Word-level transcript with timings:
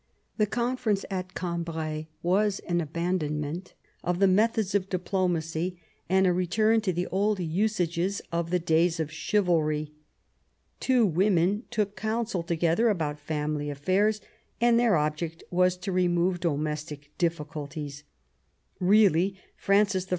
The 0.37 0.47
conference 0.47 1.05
at 1.11 1.35
Cambrai 1.35 2.07
was 2.23 2.57
an 2.61 2.81
aban 2.81 3.19
donment 3.19 3.73
of 4.03 4.17
the 4.17 4.25
methods 4.27 4.73
of 4.73 4.89
diplomacy 4.89 5.79
and 6.09 6.25
a 6.25 6.33
return 6.33 6.81
to 6.81 6.91
the 6.91 7.05
old 7.09 7.39
usages 7.39 8.19
of 8.31 8.49
the 8.49 8.57
days 8.57 8.99
of 8.99 9.11
chivalry. 9.11 9.91
Two 10.79 11.05
women 11.05 11.65
took 11.69 11.95
counsel 11.95 12.41
together 12.41 12.89
about 12.89 13.19
family 13.19 13.69
affairs, 13.69 14.21
and 14.59 14.79
their 14.79 14.97
object 14.97 15.43
was 15.51 15.77
to 15.77 15.91
remove 15.91 16.39
domestic 16.39 17.11
difficulties. 17.19 18.03
Eeally 18.81 19.35
Francis 19.55 20.07
I. 20.09 20.09